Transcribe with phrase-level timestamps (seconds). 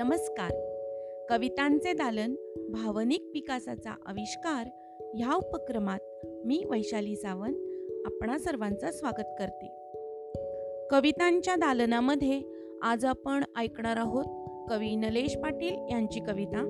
[0.00, 0.50] नमस्कार.
[1.28, 2.34] कवितांचे दालन
[2.70, 4.66] भावनिक विकासाचा आविष्कार
[5.14, 5.98] ह्या उपक्रमात
[6.44, 7.54] मी वैशाली सावंत
[8.06, 9.66] आपणा सर्वांचं स्वागत करते.
[10.90, 12.42] कवितांच्या दालनामध्ये
[12.82, 14.24] आज आपण ऐकणार आहोत
[14.70, 16.62] कवी नलेश पाटील यांची कविता.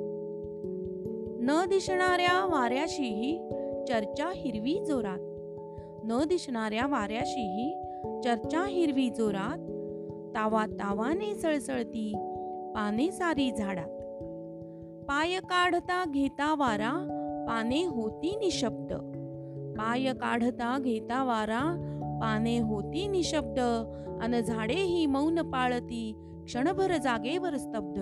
[1.40, 3.38] न दिसणाऱ्या वाऱ्याशीही
[3.88, 5.18] चर्चा हिरवी जोरात.
[6.04, 7.74] न दिसणाऱ्या वाऱ्याशीही
[8.24, 9.58] चर्चा हिरवी जोरात.
[10.34, 12.29] तावा तावाने सळसळती
[12.74, 13.96] पाने सारी झाडात.
[15.08, 16.92] पाय काढता घेता वारा
[17.48, 18.92] पाने होती निशब्द.
[19.78, 21.60] पाय काढता घेता वारा
[22.22, 23.60] पाने होती निशब्द.
[24.22, 26.14] अन झाडे ही मौन पाळती
[26.44, 28.00] क्षणभर जागेवर स्तब्ध.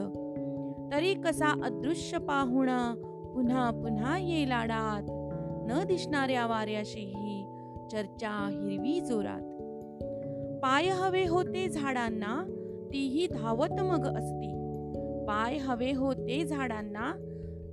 [0.92, 2.94] तरी कसा अदृश्य पाहुणा
[3.34, 5.02] पुन्हा पुन्हा ये लाडात
[5.70, 7.44] न दिसणाऱ्या वाऱ्याशीही
[7.92, 9.42] चर्चा हिरवी जोरात.
[10.62, 12.44] पाय हवे होते झाडांना
[12.92, 14.57] तीही धावत मग असती.
[15.28, 17.12] पाय हवे होते झाडांना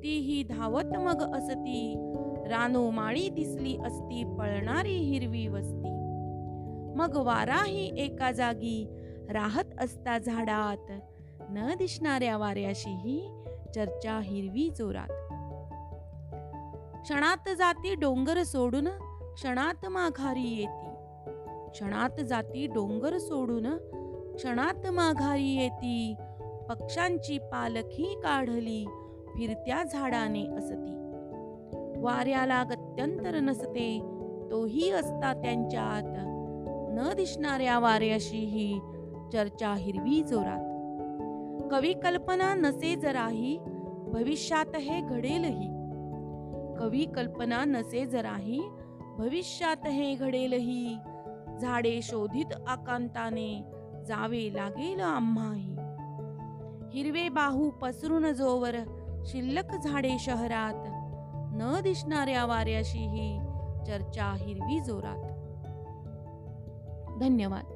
[0.04, 1.96] तीही धावत मग असती.
[2.50, 5.92] रानो माळी दिसली असती पळणारी हिरवी वस्ती.
[6.96, 8.88] मग वाराही एका जागी
[9.30, 10.92] राहत असता झाडात.
[11.50, 13.44] न दिसणाऱ्या वाऱ्याशीही
[13.76, 15.12] चर्चा हिरवी जोरात.
[17.02, 18.88] क्षणात जाती डोंगर सोडून
[19.36, 20.90] क्षणात माघारी येती.
[21.72, 23.68] क्षणात जाती डोंगर सोडून
[24.36, 26.16] क्षणात माघारी येती.
[26.70, 28.86] पक्ष्यांची पालखी काढली
[29.38, 30.96] फिरत्या झाडाने असती.
[32.02, 34.00] वाऱ्याला गत्यंतर नसते
[34.52, 36.04] तोही असता त्यांच्यात.
[36.98, 38.80] न दिसणाऱ्या वाऱ्याशीही
[39.34, 40.76] चर्चा हिरवी जोरात.
[41.72, 43.58] कवी कल्पना नसे जराही
[44.08, 45.70] भविष्यात हे घडेलही.
[46.80, 48.62] कवी कल्पना नसे जराही
[49.18, 50.98] भविष्यात हे घडेलही.
[51.62, 53.64] झाडे शोधित आकांताने
[54.08, 55.75] जावे लागेल आम्हाही.
[56.96, 58.76] हिरवे बाहू पसरून जोवर
[59.26, 60.74] शिल्लक झाडे शहरात.
[61.54, 63.40] न दिसणाऱ्या वाऱ्याशीही
[63.88, 65.24] चर्चा हिरवी जोरात.
[67.20, 67.75] धन्यवाद.